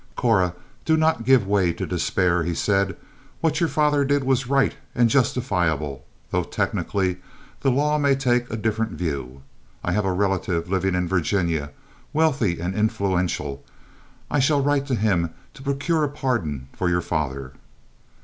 "Cora, 0.15 0.55
don't 0.83 1.23
give 1.25 1.45
way 1.45 1.71
to 1.73 1.85
despair," 1.85 2.41
he 2.43 2.55
said. 2.55 2.97
"What 3.39 3.59
your 3.59 3.69
father 3.69 4.03
did 4.03 4.23
was 4.23 4.47
right 4.47 4.73
and 4.95 5.11
justifiable, 5.11 6.03
though 6.31 6.41
technically 6.41 7.17
the 7.59 7.69
law 7.69 7.99
may 7.99 8.15
take 8.15 8.49
a 8.49 8.57
different 8.57 8.93
view. 8.93 9.43
I 9.83 9.91
have 9.91 10.05
a 10.05 10.11
relative 10.11 10.67
living 10.71 10.95
in 10.95 11.07
Virginia, 11.07 11.69
wealthy 12.13 12.59
and 12.59 12.73
influential. 12.73 13.63
I 14.31 14.39
shall 14.39 14.63
write 14.63 14.87
to 14.87 14.95
him 14.95 15.35
to 15.53 15.61
procure 15.61 16.03
a 16.03 16.09
pardon 16.09 16.67
for 16.73 16.89
your 16.89 17.01
father." 17.01 17.53